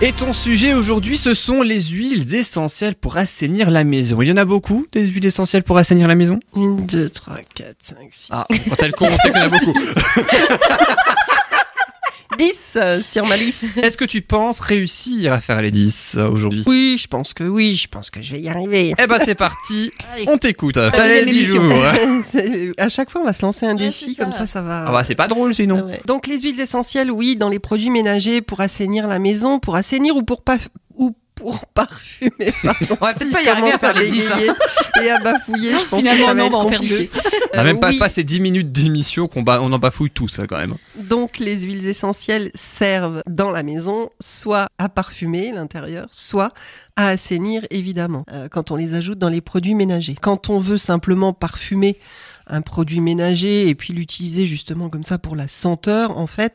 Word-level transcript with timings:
Et 0.00 0.12
ton 0.12 0.32
sujet 0.32 0.74
aujourd'hui, 0.74 1.16
ce 1.16 1.34
sont 1.34 1.60
les 1.60 1.80
huiles 1.80 2.32
essentielles 2.34 2.94
pour 2.94 3.16
assainir 3.16 3.70
la 3.70 3.82
maison. 3.82 4.22
Il 4.22 4.28
y 4.28 4.32
en 4.32 4.36
a 4.36 4.44
beaucoup 4.44 4.86
des 4.92 5.04
huiles 5.04 5.26
essentielles 5.26 5.64
pour 5.64 5.76
assainir 5.76 6.06
la 6.06 6.14
maison? 6.14 6.38
1, 6.54 6.76
2, 6.82 7.10
3, 7.10 7.36
4, 7.54 7.76
5, 7.80 7.96
6. 8.08 8.28
Ah, 8.30 8.46
quand 8.68 8.82
elle 8.82 8.92
compte, 8.92 9.08
on 9.08 9.16
sait 9.16 9.32
qu'il 9.32 9.40
y 9.40 9.42
en 9.42 9.46
a 9.46 9.48
beaucoup. 9.48 9.74
10 12.38 12.76
euh, 12.76 13.02
sur 13.02 13.26
ma 13.26 13.36
liste. 13.36 13.64
Est-ce 13.82 13.96
que 13.96 14.04
tu 14.04 14.22
penses 14.22 14.60
réussir 14.60 15.32
à 15.32 15.40
faire 15.40 15.60
les 15.60 15.70
10 15.70 16.16
euh, 16.16 16.28
aujourd'hui? 16.28 16.62
Oui, 16.66 16.96
je 16.98 17.08
pense 17.08 17.34
que 17.34 17.44
oui, 17.44 17.72
je 17.74 17.88
pense 17.88 18.10
que 18.10 18.22
je 18.22 18.32
vais 18.32 18.40
y 18.40 18.48
arriver. 18.48 18.94
Eh 18.96 19.06
ben 19.06 19.18
c'est 19.24 19.34
parti, 19.34 19.90
Allez. 20.14 20.24
on 20.28 20.38
t'écoute. 20.38 20.76
Allez, 20.76 22.72
à 22.78 22.88
chaque 22.88 23.10
fois, 23.10 23.20
on 23.20 23.24
va 23.24 23.32
se 23.32 23.42
lancer 23.42 23.66
un 23.66 23.74
défi, 23.74 24.14
comme 24.16 24.32
ça. 24.32 24.40
ça, 24.40 24.46
ça 24.46 24.62
va. 24.62 24.84
Ah 24.86 24.92
bah 24.92 25.04
c'est 25.04 25.14
pas 25.16 25.28
drôle 25.28 25.54
sinon. 25.54 25.84
Ouais. 25.84 26.00
Donc 26.06 26.26
les 26.26 26.38
huiles 26.38 26.60
essentielles, 26.60 27.10
oui, 27.10 27.36
dans 27.36 27.48
les 27.48 27.58
produits 27.58 27.90
ménagers 27.90 28.40
pour 28.40 28.60
assainir 28.60 29.08
la 29.08 29.18
maison, 29.18 29.58
pour 29.58 29.76
assainir 29.76 30.16
ou 30.16 30.22
pour 30.22 30.42
pas 30.42 30.58
ou 30.96 31.16
pour 31.38 31.66
parfumer. 31.66 32.30
Pardon. 32.62 32.76
On 33.00 33.04
va 33.04 33.14
peut-être 33.14 33.22
S'il 33.22 33.30
pas 33.32 33.42
y 33.42 33.48
arriver 33.48 33.72
à 33.72 33.78
faire 33.78 33.94
les 33.94 34.10
10. 34.10 34.28
bégayer 34.30 34.50
et 35.04 35.10
à 35.10 35.18
bafouiller, 35.20 35.72
je 35.72 35.84
pense 35.86 36.00
Finalement, 36.00 36.24
que 36.24 36.28
ça 36.28 36.34
va 36.34 36.40
non, 36.40 36.46
être 36.46 36.54
on 36.54 36.58
va 36.58 36.64
en 36.64 36.68
faire 36.68 36.78
compliqué. 36.80 37.10
On 37.54 37.58
a 37.58 37.60
Euh, 37.60 37.64
même 37.64 37.80
pas 37.80 37.88
oui. 37.90 37.98
passé 37.98 38.24
10 38.24 38.40
minutes 38.40 38.72
d'émission 38.72 39.28
qu'on 39.28 39.42
ba- 39.42 39.60
on 39.62 39.72
en 39.72 39.78
bafouille 39.78 40.10
tous 40.10 40.28
ça, 40.28 40.46
quand 40.46 40.58
même. 40.58 40.74
Donc 40.96 41.38
les 41.38 41.60
huiles 41.60 41.86
essentielles 41.86 42.50
servent 42.54 43.22
dans 43.28 43.50
la 43.50 43.62
maison 43.62 44.10
soit 44.20 44.68
à 44.78 44.88
parfumer 44.88 45.52
l'intérieur, 45.52 46.08
soit 46.10 46.52
à 46.96 47.08
assainir 47.08 47.64
évidemment 47.70 48.24
euh, 48.32 48.48
quand 48.50 48.70
on 48.70 48.76
les 48.76 48.94
ajoute 48.94 49.18
dans 49.18 49.28
les 49.28 49.40
produits 49.40 49.74
ménagers. 49.74 50.16
Quand 50.20 50.50
on 50.50 50.58
veut 50.58 50.78
simplement 50.78 51.32
parfumer 51.32 51.96
un 52.50 52.62
produit 52.62 53.00
ménager 53.00 53.68
et 53.68 53.74
puis 53.74 53.92
l'utiliser 53.92 54.46
justement 54.46 54.88
comme 54.88 55.02
ça 55.02 55.18
pour 55.18 55.36
la 55.36 55.46
senteur, 55.46 56.16
en 56.16 56.26
fait, 56.26 56.54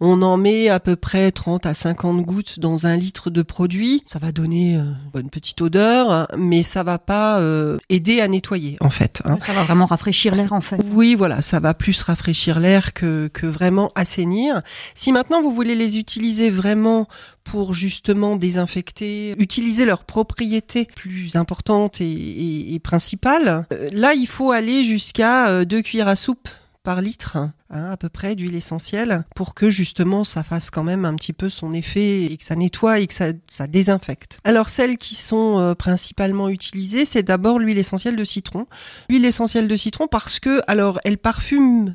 on 0.00 0.22
en 0.22 0.36
met 0.36 0.68
à 0.68 0.80
peu 0.80 0.96
près 0.96 1.32
30 1.32 1.66
à 1.66 1.74
50 1.74 2.22
gouttes 2.22 2.60
dans 2.60 2.86
un 2.86 2.96
litre 2.96 3.30
de 3.30 3.42
produit. 3.42 4.02
Ça 4.06 4.18
va 4.18 4.32
donner 4.32 4.76
euh, 4.76 4.80
une 4.82 5.10
bonne 5.12 5.30
petite 5.30 5.60
odeur, 5.60 6.10
hein, 6.12 6.26
mais 6.36 6.62
ça 6.62 6.82
va 6.82 6.98
pas 6.98 7.40
euh, 7.40 7.78
aider 7.88 8.20
à 8.20 8.28
nettoyer 8.28 8.76
en 8.80 8.90
fait. 8.90 9.22
hein. 9.24 9.38
Ça 9.44 9.52
va 9.52 9.62
vraiment 9.64 9.86
rafraîchir 9.86 10.34
l'air 10.34 10.52
en 10.52 10.60
fait. 10.60 10.78
Oui, 10.92 11.14
voilà, 11.14 11.42
ça 11.42 11.60
va 11.60 11.74
plus 11.74 12.00
rafraîchir 12.02 12.60
l'air 12.60 12.92
que, 12.94 13.28
que 13.32 13.46
vraiment 13.46 13.90
assainir. 13.94 14.62
Si 14.94 15.12
maintenant 15.12 15.42
vous 15.42 15.52
voulez 15.52 15.74
les 15.74 15.98
utiliser 15.98 16.50
vraiment 16.50 17.08
pour 17.44 17.72
justement 17.74 18.36
désinfecter, 18.36 19.34
utiliser 19.38 19.84
leurs 19.86 20.04
propriétés 20.04 20.86
plus 20.94 21.34
importantes 21.36 22.00
et, 22.00 22.10
et- 22.10 22.74
et 22.74 22.78
principales, 22.78 23.66
euh, 23.72 23.88
là 23.92 24.12
il 24.14 24.26
faut 24.26 24.50
aller 24.52 24.84
jusqu'à 24.84 25.48
euh, 25.48 25.64
deux 25.64 25.80
cuillères 25.82 26.08
à 26.08 26.16
soupe 26.16 26.48
par 26.88 27.02
litre, 27.02 27.36
hein, 27.36 27.52
à 27.68 27.98
peu 27.98 28.08
près 28.08 28.34
d'huile 28.34 28.54
essentielle, 28.54 29.26
pour 29.36 29.54
que 29.54 29.68
justement 29.68 30.24
ça 30.24 30.42
fasse 30.42 30.70
quand 30.70 30.84
même 30.84 31.04
un 31.04 31.14
petit 31.16 31.34
peu 31.34 31.50
son 31.50 31.74
effet 31.74 32.22
et 32.24 32.34
que 32.38 32.44
ça 32.44 32.56
nettoie 32.56 32.98
et 33.00 33.06
que 33.06 33.12
ça, 33.12 33.26
ça 33.46 33.66
désinfecte. 33.66 34.40
Alors 34.44 34.70
celles 34.70 34.96
qui 34.96 35.14
sont 35.14 35.58
euh, 35.58 35.74
principalement 35.74 36.48
utilisées, 36.48 37.04
c'est 37.04 37.22
d'abord 37.22 37.58
l'huile 37.58 37.76
essentielle 37.76 38.16
de 38.16 38.24
citron. 38.24 38.64
L'huile 39.10 39.26
essentielle 39.26 39.68
de 39.68 39.76
citron 39.76 40.06
parce 40.06 40.40
que, 40.40 40.62
alors, 40.66 40.98
elle 41.04 41.18
parfume. 41.18 41.94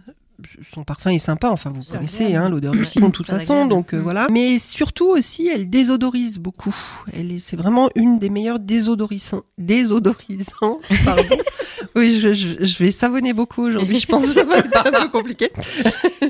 Son 0.61 0.83
parfum 0.83 1.09
est 1.09 1.19
sympa, 1.19 1.50
enfin 1.50 1.72
vous 1.73 1.83
connaissez 1.89 2.35
hein, 2.35 2.50
l'odeur 2.50 2.73
du 2.73 2.85
citron 2.85 3.07
de 3.07 3.13
toute 3.13 3.28
façon, 3.28 3.66
donc 3.66 3.94
euh, 3.94 4.00
Mm. 4.00 4.03
voilà. 4.03 4.28
Mais 4.30 4.59
surtout 4.59 5.07
aussi, 5.07 5.47
elle 5.47 5.69
désodorise 5.72 6.38
beaucoup. 6.38 6.75
Elle 7.13 7.31
est, 7.31 7.39
c'est 7.39 7.55
vraiment 7.55 7.89
une 7.95 8.19
des 8.19 8.30
meilleures 8.30 8.59
désodorisants, 8.59 9.44
désodorisantes. 9.57 10.81
Pardon. 11.05 11.38
Oui, 11.95 12.19
je, 12.19 12.33
je, 12.33 12.47
je 12.59 12.77
vais 12.83 12.91
savonner 12.91 13.33
beaucoup 13.33 13.63
aujourd'hui. 13.63 13.99
Je 13.99 14.08
pense 14.08 14.25
que 14.25 14.31
ça 14.39 14.44
va 14.45 14.58
être 14.58 14.88
un 14.88 14.91
peu 15.03 15.09
compliqué. 15.09 15.49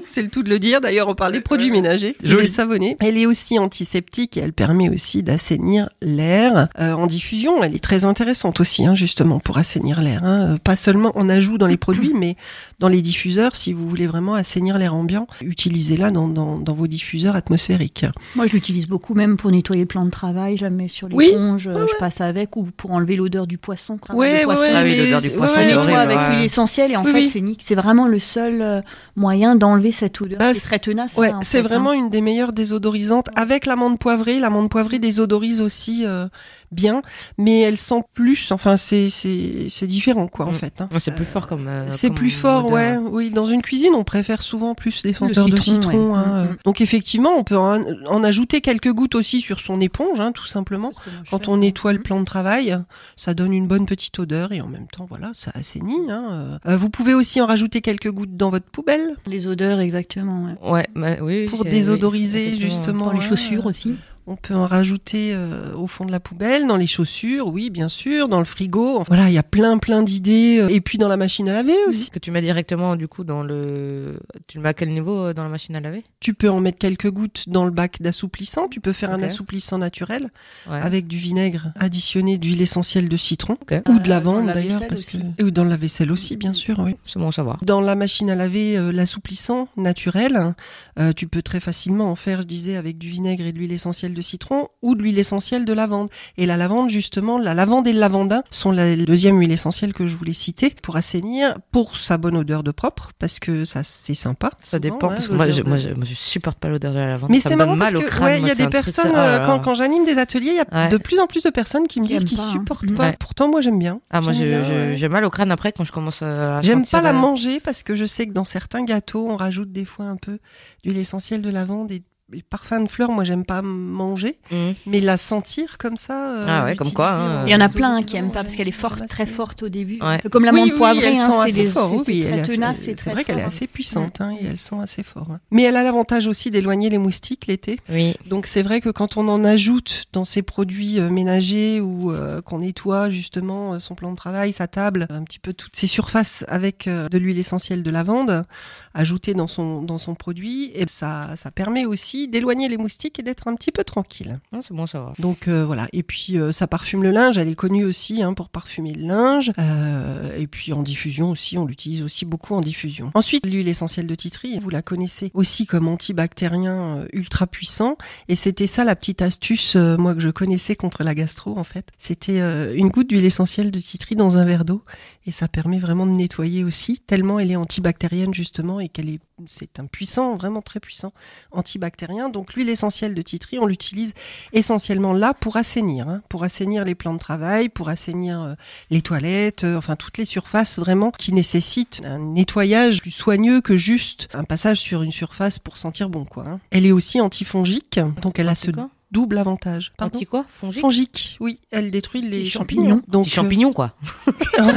c'est 0.05 0.21
le 0.21 0.29
tout 0.29 0.43
de 0.43 0.49
le 0.49 0.59
dire. 0.59 0.81
D'ailleurs, 0.81 1.07
on 1.07 1.15
parle 1.15 1.31
des 1.33 1.41
produits 1.41 1.71
ménagers. 1.71 2.15
Je 2.23 2.35
vais 2.35 2.47
savonner. 2.47 2.97
Elle 2.99 3.17
est 3.17 3.25
aussi 3.25 3.59
antiseptique 3.59 4.37
et 4.37 4.41
elle 4.41 4.53
permet 4.53 4.89
aussi 4.89 5.23
d'assainir 5.23 5.89
l'air 6.01 6.67
euh, 6.79 6.93
en 6.93 7.07
diffusion. 7.07 7.63
Elle 7.63 7.75
est 7.75 7.83
très 7.83 8.05
intéressante 8.05 8.59
aussi, 8.59 8.85
hein, 8.85 8.95
justement, 8.95 9.39
pour 9.39 9.57
assainir 9.57 10.01
l'air. 10.01 10.23
hein. 10.23 10.53
Euh, 10.53 10.57
Pas 10.57 10.75
seulement 10.75 11.11
en 11.17 11.29
ajout 11.29 11.57
dans 11.57 11.67
les 11.67 11.77
produits, 11.77 12.13
mais 12.15 12.35
dans 12.79 12.87
les 12.89 13.01
diffuseurs. 13.01 13.55
Si 13.55 13.73
vous 13.73 13.87
voulez 13.87 14.07
vraiment 14.07 14.33
assainir 14.33 14.77
l'air 14.77 14.93
ambiant, 14.95 15.27
utilisez-la 15.41 16.11
dans, 16.11 16.27
dans, 16.27 16.57
dans 16.57 16.73
vos 16.73 16.87
diffuseurs 16.87 17.35
atmosphériques. 17.35 18.05
Moi, 18.35 18.47
je 18.47 18.53
l'utilise 18.53 18.87
beaucoup 18.87 19.13
même 19.13 19.37
pour 19.37 19.51
nettoyer 19.51 19.81
le 19.83 19.87
plan 19.87 20.05
de 20.05 20.11
travail. 20.11 20.57
Je 20.57 20.63
la 20.63 20.69
mets 20.69 20.87
sur 20.87 21.07
Oui. 21.13 21.27
l'éponge, 21.27 21.67
euh, 21.67 21.85
je 21.87 21.95
passe 21.99 22.21
avec 22.21 22.55
ou 22.57 22.63
pour 22.75 22.91
enlever 22.91 23.15
l'odeur 23.15 23.47
du 23.47 23.57
poisson. 23.57 23.97
Ouais, 24.13 24.45
ouais, 24.45 24.45
ouais, 24.45 24.55
Ah 24.73 24.81
oui, 24.83 24.89
mais 24.91 24.95
l'odeur 24.97 25.21
du 25.21 25.29
poisson, 25.31 25.52
ouais, 25.52 25.52
c'est 25.53 25.59
ouais, 25.59 25.65
nettoie 25.67 25.81
horrible. 25.81 25.99
avec 26.11 26.17
ouais. 26.17 26.29
l'huile 26.35 26.45
essentielle 26.45 26.91
et 26.91 26.95
en 26.97 27.03
Oui, 27.03 27.11
fait 27.11 27.17
oui. 27.19 27.27
c'est 27.29 27.41
nique. 27.41 27.61
C'est 27.65 27.75
vraiment 27.75 28.07
le 28.07 28.19
seul 28.19 28.61
euh, 28.61 28.81
moyen 29.15 29.55
d'enlever 29.55 29.91
cette 29.91 30.19
odeur. 30.21 30.39
Bah, 30.39 30.53
c'est 30.53 30.61
très 30.61 30.79
tenace. 30.79 31.15
Ouais, 31.17 31.29
hein, 31.31 31.39
c'est 31.41 31.61
fait, 31.61 31.67
vraiment 31.67 31.91
hein. 31.91 31.93
une 31.93 32.09
des 32.09 32.21
meilleures 32.21 32.53
désodorisantes 32.53 33.27
avec 33.35 33.65
l'amande 33.65 33.99
poivrée. 33.99 34.39
L'amande 34.39 34.69
poivrée 34.69 34.99
désodorise 34.99 35.61
aussi 35.61 36.03
euh, 36.05 36.27
bien, 36.71 37.01
mais 37.37 37.61
elle 37.61 37.77
sent 37.77 38.03
plus. 38.13 38.51
Enfin, 38.51 38.77
c'est 38.77 39.09
c'est 39.09 39.67
c'est 39.69 39.87
différent 39.87 40.27
quoi 40.27 40.45
en 40.47 40.51
Mm. 40.51 40.55
fait. 40.55 40.81
hein. 40.81 40.89
C'est 40.99 41.13
plus 41.15 41.25
fort 41.25 41.47
comme. 41.47 41.67
euh, 41.67 41.85
C'est 41.89 42.07
comme 42.07 42.15
plus 42.17 42.31
fort, 42.31 42.65
odeur. 42.65 42.73
ouais. 42.75 42.97
Oui, 42.97 43.29
dans 43.29 43.45
une 43.45 43.61
cuisine, 43.61 43.93
on 43.95 44.03
préfère 44.03 44.41
souvent 44.41 44.73
plus 44.75 45.03
les 45.03 45.13
senteurs 45.13 45.45
de 45.45 45.57
citron, 45.57 46.13
ouais. 46.13 46.17
hein, 46.19 46.23
Mm, 46.25 46.35
euh. 46.35 46.43
mm. 46.45 46.57
Donc 46.65 46.81
effectivement, 46.81 47.31
on 47.37 47.43
peut 47.43 47.57
en, 47.57 47.79
en 48.07 48.23
ajouter 48.23 48.61
quelques 48.61 48.91
gouttes 48.91 49.15
aussi 49.15 49.41
sur 49.41 49.59
son 49.59 49.79
éponge, 49.81 50.19
hein, 50.19 50.31
tout 50.31 50.47
simplement. 50.47 50.91
Quand 51.29 51.47
on 51.47 51.57
nettoie 51.57 51.93
le 51.93 51.99
plan 51.99 52.19
de 52.19 52.25
travail, 52.25 52.77
ça 53.15 53.33
donne 53.33 53.53
une 53.53 53.67
bonne 53.67 53.85
petite 53.85 54.17
odeur 54.19 54.51
et 54.51 54.61
en 54.61 54.67
même 54.67 54.87
temps, 54.87 55.05
voilà, 55.07 55.31
ça 55.43 55.51
assainit. 55.55 56.09
Hein. 56.09 56.59
Euh, 56.65 56.77
vous 56.77 56.89
pouvez 56.89 57.13
aussi 57.13 57.41
en 57.41 57.45
rajouter 57.45 57.81
quelques 57.81 58.11
gouttes 58.11 58.37
dans 58.37 58.49
votre 58.49 58.65
poubelle 58.65 59.15
Les 59.27 59.47
odeurs, 59.47 59.79
exactement. 59.79 60.45
ouais. 60.61 60.71
Ouais, 60.71 60.87
bah, 60.95 61.15
oui. 61.21 61.45
pour 61.45 61.63
désodoriser 61.65 62.51
oui, 62.53 62.57
justement. 62.57 63.11
Les 63.11 63.21
chaussures 63.21 63.65
aussi. 63.65 63.95
On 64.25 64.35
peut 64.37 64.53
en 64.55 64.65
rajouter 64.67 65.33
euh, 65.35 65.73
au 65.75 65.85
fond 65.87 66.05
de 66.05 66.11
la 66.11 66.19
poubelle, 66.21 66.65
dans 66.65 66.77
les 66.77 66.87
chaussures, 66.87 67.47
oui, 67.47 67.69
bien 67.69 67.89
sûr, 67.89 68.29
dans 68.29 68.39
le 68.39 68.45
frigo. 68.45 68.97
Enfin, 68.97 69.15
Voilà, 69.15 69.29
il 69.29 69.33
y 69.33 69.37
a 69.37 69.43
plein, 69.43 69.77
plein 69.77 70.01
d'idées. 70.01 70.59
euh, 70.61 70.69
Et 70.69 70.79
puis 70.81 70.97
dans 70.97 71.09
la 71.09 71.17
machine 71.17 71.49
à 71.49 71.53
laver 71.53 71.75
aussi. 71.87 72.09
Que 72.09 72.19
tu 72.19 72.31
mets 72.31 72.41
directement 72.41 72.95
du 72.95 73.07
coup 73.09 73.23
dans 73.25 73.43
le. 73.43 74.17
Tu 74.47 74.57
le 74.57 74.63
mets 74.63 74.69
à 74.69 74.73
quel 74.73 74.89
niveau 74.93 75.25
euh, 75.27 75.33
dans 75.33 75.43
la 75.43 75.49
machine 75.49 75.75
à 75.75 75.79
laver? 75.81 76.03
Tu 76.21 76.33
peux 76.33 76.49
en 76.49 76.61
mettre 76.61 76.77
quelques 76.77 77.09
gouttes 77.11 77.49
dans 77.49 77.65
le 77.65 77.71
bac 77.71 78.01
d'assouplissant. 78.01 78.67
Tu 78.69 78.79
peux 78.79 78.93
faire 78.93 79.11
un 79.11 79.21
assouplissant 79.23 79.77
naturel 79.77 80.29
Ouais. 80.69 80.79
avec 80.81 81.07
du 81.07 81.17
vinaigre 81.17 81.73
additionné 81.75 82.37
d'huile 82.37 82.61
essentielle 82.61 83.09
de 83.09 83.17
citron 83.17 83.57
ou 83.89 83.99
de 83.99 84.07
lavande 84.09 84.45
la 84.47 84.53
d'ailleurs, 84.53 84.79
vaisselle 84.79 84.87
parce 84.87 85.03
que 85.05 85.43
ou 85.43 85.51
dans 85.51 85.65
la 85.65 85.75
vaisselle 85.75 86.11
aussi, 86.11 86.37
bien 86.37 86.53
sûr. 86.53 86.79
Oui. 86.79 86.95
C'est 87.05 87.19
bon 87.19 87.27
à 87.27 87.31
savoir. 87.33 87.59
Dans 87.63 87.81
la 87.81 87.95
machine 87.95 88.29
à 88.29 88.35
laver, 88.35 88.77
euh, 88.77 88.91
l'assouplissant 88.91 89.67
naturel, 89.75 90.53
euh, 90.99 91.11
tu 91.13 91.27
peux 91.27 91.41
très 91.41 91.59
facilement 91.59 92.09
en 92.09 92.15
faire, 92.15 92.41
je 92.41 92.47
disais, 92.47 92.77
avec 92.77 92.97
du 92.97 93.09
vinaigre 93.09 93.45
et 93.45 93.51
de 93.51 93.57
l'huile 93.57 93.73
essentielle 93.73 94.12
de 94.13 94.21
citron 94.21 94.67
ou 94.81 94.95
de 94.95 95.01
l'huile 95.01 95.19
essentielle 95.19 95.65
de 95.65 95.73
lavande. 95.73 96.09
Et 96.37 96.45
la 96.45 96.57
lavande, 96.57 96.89
justement, 96.89 97.37
la 97.37 97.53
lavande 97.53 97.87
et 97.87 97.93
le 97.93 97.99
lavandin 97.99 98.43
sont 98.49 98.71
la 98.71 98.95
deuxième 98.95 99.39
huile 99.39 99.51
essentielle 99.51 99.93
que 99.93 100.07
je 100.07 100.15
voulais 100.15 100.33
citer 100.33 100.73
pour 100.81 100.95
assainir, 100.95 101.55
pour 101.71 101.97
sa 101.97 102.17
bonne 102.17 102.37
odeur 102.37 102.63
de 102.63 102.71
propre, 102.71 103.11
parce 103.19 103.39
que 103.39 103.65
ça, 103.65 103.81
c'est 103.83 104.13
sympa. 104.13 104.51
Ça 104.61 104.77
souvent, 104.77 104.79
dépend. 104.81 105.07
hein, 105.09 105.13
parce 105.15 105.27
que 105.27 105.33
moi, 105.33 105.49
je, 105.49 105.61
de- 105.61 105.67
moi, 105.67 105.77
je, 105.77 105.89
moi, 105.89 106.05
je 106.05 106.13
supporte 106.13 106.59
pas 106.59 106.69
l'odeur 106.69 106.93
de 106.93 106.97
la 106.99 107.07
lavande. 107.07 107.29
mais 107.29 107.39
ça 107.39 107.49
c'est 107.49 107.55
me 107.55 107.59
donne 107.65 107.75
mal 107.77 107.91
parce 107.93 108.03
au 108.03 108.05
que 108.05 108.11
crâne. 108.11 108.35
il 108.35 108.39
moi, 108.41 108.49
y 108.49 108.51
a 108.51 108.55
des 108.55 108.61
truc, 108.63 108.71
personnes 108.71 109.11
euh, 109.15 109.39
là 109.39 109.59
quand, 109.63 109.73
j'anime 109.73 110.05
des 110.05 110.17
ateliers, 110.17 110.51
il 110.51 110.57
y 110.57 110.59
a 110.59 110.65
Ouais. 110.83 110.89
de 110.89 110.97
plus 110.97 111.19
en 111.19 111.27
plus 111.27 111.43
de 111.43 111.49
personnes 111.49 111.87
qui 111.87 112.01
me 112.01 112.07
disent 112.07 112.23
qu'ils 112.23 112.39
hein. 112.39 112.49
supportent 112.51 112.83
Mm. 112.89 112.95
pas. 112.95 113.03
Ouais. 113.07 113.15
Pourtant, 113.19 113.47
moi, 113.49 113.61
j'aime 113.61 113.79
bien. 113.79 113.99
Ah, 114.09 114.21
moi, 114.21 114.31
j'ai 114.33 115.09
mal 115.09 115.23
au 115.25 115.29
crâne 115.29 115.51
après 115.51 115.71
quand 115.71 115.83
je 115.85 115.91
commence 115.91 116.21
à. 116.21 116.61
J'aime 116.61 116.85
pas 116.85 117.01
la 117.01 117.11
la- 117.11 117.13
manger 117.13 117.59
parce 117.59 117.83
que 117.83 117.95
je 117.95 118.05
sais 118.05 118.27
que 118.27 118.33
dans 118.33 118.43
certains 118.45 118.83
gâteaux, 118.83 119.27
on 119.29 119.35
rajoute 119.35 119.71
des 119.71 119.85
fois 119.85 120.05
un 120.05 120.15
peu 120.17 120.39
d'huile 120.83 120.97
essentielle 120.97 121.41
de 121.41 121.49
lavande 121.49 121.91
et, 121.91 122.03
et 122.33 122.41
parfum 122.41 122.79
de 122.81 122.89
fleurs. 122.89 123.11
Moi, 123.11 123.23
j'aime 123.23 123.45
pas 123.45 123.61
manger, 123.61 124.39
Mhm. 124.51 124.73
mais 124.87 124.99
la 124.99 125.17
sentir 125.17 125.77
comme 125.77 125.97
ça. 125.97 126.29
euh, 126.31 126.45
Ah 126.47 126.65
ouais, 126.65 126.75
comme 126.75 126.91
quoi, 126.91 127.11
hein. 127.13 127.45
Il 127.45 127.51
y 127.51 127.55
en 127.55 127.59
a 127.59 127.67
désodorisant, 127.67 127.77
plein 127.97 128.03
qui 128.03 128.17
aiment 128.17 128.31
pas 128.31 128.43
parce 128.43 128.55
qu'elle 128.55 128.67
est 128.67 128.71
j'aime 128.71 128.79
forte, 128.79 129.07
très 129.07 129.23
assez. 129.23 129.31
forte 129.31 129.63
au 129.63 129.69
début. 129.69 129.95
Ouais. 129.95 130.05
Un 130.15 130.19
peu 130.19 130.29
comme 130.29 130.45
l'amande 130.45 130.65
Oui, 130.65 130.71
oui, 130.71 130.77
poivrée, 130.77 131.05
elles 131.13 131.17
hein, 131.17 131.31
c'est 131.47 131.61
oui, 132.07 132.21
elle 132.21 132.31
très 132.31 132.39
assez- 132.41 132.55
tenace, 132.55 132.75
c'est 132.77 132.83
C'est 132.85 132.95
très 132.95 133.11
vrai 133.11 133.23
qu'elle 133.23 133.37
est 133.37 133.41
fort. 133.41 133.47
assez 133.47 133.67
puissante 133.67 134.21
hein, 134.21 134.31
et 134.41 134.45
elles 134.45 134.59
sont 134.59 134.79
assez 134.81 135.03
fortes. 135.03 135.29
hein. 135.31 135.39
Mais 135.51 135.63
elle 135.63 135.75
a 135.77 135.83
l'avantage 135.83 136.27
aussi 136.27 136.51
d'éloigner 136.51 136.89
les 136.89 136.97
moustiques 136.97 137.47
l'été. 137.47 137.79
Oui. 137.89 138.15
Donc 138.27 138.45
c'est 138.47 138.61
vrai 138.63 138.81
que 138.81 138.89
quand 138.89 139.17
on 139.17 139.27
en 139.27 139.43
ajoute 139.45 140.05
dans 140.13 140.25
ces 140.25 140.41
produits 140.41 140.99
euh, 140.99 141.09
ménagers 141.09 141.79
ou 141.81 142.11
euh, 142.11 142.41
qu'on 142.41 142.59
nettoie 142.59 143.09
justement 143.09 143.73
euh, 143.73 143.79
son 143.79 143.95
plan 143.95 144.11
de 144.11 144.15
travail, 144.17 144.53
sa 144.53 144.67
table, 144.67 145.07
un 145.09 145.23
petit 145.23 145.39
peu 145.39 145.53
toutes 145.53 145.75
ces 145.75 145.87
surfaces 145.87 146.43
avec 146.47 146.87
euh, 146.87 147.09
de 147.09 147.17
l'huile 147.17 147.37
essentielle 147.39 147.83
de 147.83 147.89
lavande 147.91 148.45
ajoutée 148.93 149.33
dans 149.33 149.47
son 149.47 149.81
dans 149.81 149.97
son 149.97 150.15
produit, 150.15 150.71
et 150.75 150.85
ça 150.87 151.31
ça 151.35 151.51
permet 151.51 151.85
aussi 151.85 152.22
d'éloigner 152.27 152.69
les 152.69 152.77
moustiques 152.77 153.19
et 153.19 153.23
d'être 153.23 153.47
un 153.47 153.55
petit 153.55 153.71
peu 153.71 153.83
tranquille. 153.83 154.39
Non, 154.51 154.61
c'est 154.61 154.73
bon, 154.73 154.87
ça 154.87 154.99
va. 154.99 155.13
Donc 155.19 155.47
euh, 155.47 155.65
voilà. 155.65 155.87
Et 155.93 156.03
puis 156.03 156.37
euh, 156.37 156.51
ça 156.51 156.67
parfume 156.67 157.03
le 157.03 157.11
linge. 157.11 157.37
Elle 157.37 157.49
est 157.49 157.55
connue 157.55 157.85
aussi 157.85 158.23
hein, 158.23 158.33
pour 158.33 158.49
parfumer 158.49 158.93
le 158.93 159.07
linge. 159.07 159.51
Euh, 159.59 160.37
et 160.37 160.47
puis 160.47 160.73
en 160.73 160.83
diffusion 160.83 161.31
aussi, 161.31 161.57
on 161.57 161.65
l'utilise 161.65 162.01
aussi 162.01 162.25
beaucoup 162.25 162.53
en 162.53 162.61
diffusion. 162.61 163.11
Ensuite, 163.13 163.45
l'huile 163.45 163.67
essentielle 163.67 164.07
de 164.07 164.15
titri, 164.15 164.59
vous 164.59 164.69
la 164.69 164.81
connaissez 164.81 165.31
aussi 165.33 165.65
comme 165.65 165.87
antibactérien 165.87 167.05
ultra 167.13 167.47
puissant. 167.47 167.97
Et 168.27 168.35
c'était 168.35 168.67
ça 168.67 168.83
la 168.83 168.95
petite 168.95 169.21
astuce, 169.21 169.75
moi 169.75 170.13
que 170.13 170.19
je 170.19 170.29
connaissais 170.29 170.75
contre 170.75 171.03
la 171.03 171.15
gastro 171.15 171.57
en 171.57 171.63
fait. 171.63 171.87
C'était 171.97 172.39
une 172.75 172.89
goutte 172.89 173.09
d'huile 173.09 173.25
essentielle 173.25 173.71
de 173.71 173.79
titri 173.79 174.15
dans 174.15 174.37
un 174.37 174.45
verre 174.45 174.65
d'eau 174.65 174.83
et 175.25 175.31
ça 175.31 175.47
permet 175.47 175.79
vraiment 175.79 176.05
de 176.05 176.11
nettoyer 176.11 176.63
aussi, 176.63 176.99
tellement 176.99 177.39
elle 177.39 177.51
est 177.51 177.55
antibactérienne 177.55 178.33
justement 178.33 178.79
et 178.79 178.89
qu'elle 178.89 179.09
est, 179.09 179.19
c'est 179.47 179.79
un 179.79 179.85
puissant, 179.85 180.35
vraiment 180.35 180.61
très 180.61 180.79
puissant 180.79 181.11
antibactérien. 181.51 182.29
Donc 182.29 182.53
l'huile 182.53 182.69
essentielle 182.69 183.13
de 183.13 183.21
titri, 183.21 183.59
on 183.59 183.65
l'utilise 183.65 184.13
essentiellement 184.51 185.13
là 185.13 185.33
pour 185.33 185.57
assainir, 185.57 186.07
hein, 186.07 186.21
pour 186.29 186.43
assainir 186.43 186.85
les 186.85 186.95
plans 186.95 187.13
de 187.13 187.19
travail, 187.19 187.69
pour 187.69 187.89
assainir 187.89 188.41
euh, 188.41 188.53
les 188.89 189.01
toilettes, 189.01 189.63
euh, 189.63 189.77
enfin 189.77 189.95
toutes 189.95 190.17
les 190.17 190.25
surfaces 190.25 190.79
vraiment 190.79 191.11
qui 191.11 191.33
nécessitent 191.33 192.01
un 192.05 192.19
nettoyage 192.19 193.01
plus 193.01 193.11
soigneux 193.11 193.61
que 193.61 193.77
juste 193.77 194.27
un 194.33 194.43
passage 194.43 194.79
sur 194.79 195.01
une 195.01 195.11
surface 195.11 195.59
pour 195.59 195.77
sentir 195.77 196.09
bon 196.09 196.25
quoi. 196.25 196.45
hein. 196.47 196.59
Elle 196.71 196.85
est 196.85 196.91
aussi 196.91 197.19
antifongique, 197.21 197.99
donc 198.21 198.39
elle 198.39 198.49
a 198.49 198.55
ce 198.55 198.71
double 199.13 199.37
avantage. 199.37 199.91
Pardon 199.97 200.15
Anti 200.17 200.25
quoi? 200.25 200.45
Fongique? 200.49 200.81
Fongique, 200.81 201.37
oui, 201.39 201.59
elle 201.71 201.91
détruit 201.91 202.21
les 202.21 202.29
Les 202.39 202.45
champignons. 202.45 202.83
champignons. 202.83 203.03
Donc, 203.07 203.23
Petit 203.25 203.31
champignon, 203.31 203.71
quoi. 203.73 203.93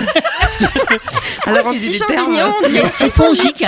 alors 1.47 1.73
tu 1.73 1.79
dis 1.79 1.89
des 1.89 2.03
anti-champignon, 2.03 2.55
on 2.63 2.69
dit 2.69 2.75
Les 2.75 3.11
fongiques. 3.11 3.65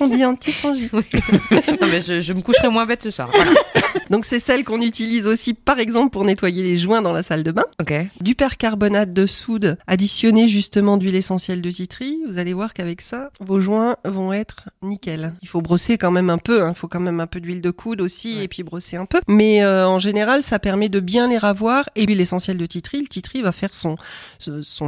on 0.00 0.08
dit 0.08 0.24
antifongique. 0.24 0.92
non, 1.50 1.88
mais 1.90 2.00
je, 2.00 2.20
je 2.20 2.32
me 2.32 2.40
coucherai 2.42 2.68
moins 2.68 2.86
bête 2.86 3.02
ce 3.02 3.10
soir. 3.10 3.30
Voilà. 3.32 3.50
Donc 4.10 4.24
c'est 4.24 4.38
celle 4.40 4.64
qu'on 4.64 4.80
utilise 4.80 5.26
aussi 5.26 5.54
par 5.54 5.78
exemple 5.78 6.10
pour 6.10 6.24
nettoyer 6.24 6.62
les 6.62 6.76
joints 6.76 7.02
dans 7.02 7.12
la 7.12 7.22
salle 7.22 7.42
de 7.42 7.50
bain. 7.52 7.64
Ok. 7.80 7.92
Du 8.20 8.34
percarbonate 8.34 9.12
de 9.12 9.26
soude 9.26 9.78
additionné 9.86 10.48
justement 10.48 10.96
d'huile 10.96 11.14
essentielle 11.16 11.62
de 11.62 11.70
titri. 11.70 12.18
Vous 12.28 12.38
allez 12.38 12.52
voir 12.52 12.74
qu'avec 12.74 13.00
ça, 13.00 13.30
vos 13.40 13.60
joints 13.60 13.96
vont 14.04 14.32
être 14.32 14.68
nickel. 14.82 15.34
Il 15.42 15.48
faut 15.48 15.60
brosser 15.62 15.96
quand 15.98 16.10
même 16.10 16.30
un 16.30 16.38
peu, 16.38 16.62
hein. 16.62 16.72
il 16.74 16.78
faut 16.78 16.88
quand 16.88 17.00
même 17.00 17.20
un 17.20 17.26
peu 17.26 17.40
d'huile 17.40 17.60
de 17.60 17.70
coude 17.70 18.00
aussi 18.00 18.36
Ouais. 18.36 18.44
et 18.44 18.48
puis 18.48 18.62
brosser 18.62 18.96
un 18.96 19.06
peu. 19.06 19.20
Mais 19.28 19.62
euh, 19.62 19.86
en 19.94 19.98
général, 19.98 20.42
ça 20.42 20.58
permet 20.58 20.88
de 20.88 21.00
bien 21.00 21.28
les 21.28 21.38
ravoir. 21.38 21.88
Et 21.94 22.06
l'huile 22.06 22.20
essentielle 22.20 22.58
de 22.58 22.66
titri, 22.66 23.00
le 23.00 23.08
titri 23.08 23.42
va 23.42 23.52
faire 23.52 23.74
son, 23.74 23.96